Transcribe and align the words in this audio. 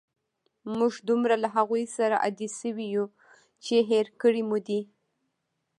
موږ 0.77 0.93
دومره 1.09 1.35
له 1.43 1.49
هغوی 1.55 1.83
سره 1.97 2.15
عادی 2.23 2.47
شوي 2.59 2.87
یو، 2.95 3.05
چې 3.63 3.75
هېر 3.89 4.05
کړي 4.21 4.41
مو 4.49 4.57
دي. 4.67 4.81